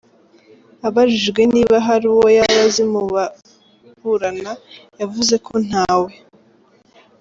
Abajijwe 0.87 1.41
niba 1.53 1.75
hari 1.87 2.05
uwo 2.13 2.27
yaba 2.37 2.61
azi 2.67 2.83
mu 2.91 3.01
baburana 3.13 4.51
yavuze 5.01 5.35
ko 5.45 5.53
ntawe. 5.67 6.11